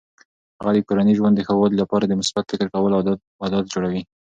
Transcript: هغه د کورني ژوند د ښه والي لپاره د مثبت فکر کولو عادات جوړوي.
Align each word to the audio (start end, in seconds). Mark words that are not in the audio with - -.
هغه 0.59 0.71
د 0.73 0.79
کورني 0.87 1.13
ژوند 1.19 1.35
د 1.35 1.41
ښه 1.47 1.53
والي 1.57 1.77
لپاره 1.79 2.05
د 2.05 2.13
مثبت 2.19 2.43
فکر 2.51 2.67
کولو 2.75 2.95
عادات 3.43 3.65
جوړوي. 3.73 4.01